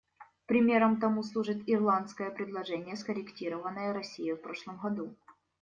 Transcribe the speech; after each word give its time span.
Примером 0.47 0.99
тому 0.99 1.21
служит 1.21 1.61
ирландское 1.67 2.31
предложение, 2.31 2.95
скорректированное 2.97 3.93
Россией 3.93 4.33
в 4.33 4.41
прошлом 4.41 4.77
году. 4.77 5.15